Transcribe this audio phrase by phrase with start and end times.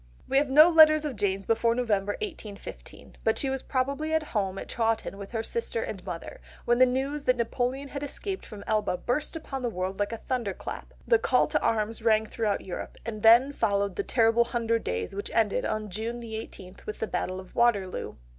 [0.27, 4.57] We have no letters of Jane's before November 1815; but she was probably at home
[4.57, 8.63] at Chawton with her sister and mother, when the news that Napoleon had escaped from
[8.65, 10.95] Elba burst upon the world like a thunder clap!
[11.07, 15.29] The call to arms rang throughout Europe, and then followed the terrible Hundred Days which
[15.35, 18.15] ended on June the eighteenth with the Battle of Waterloo.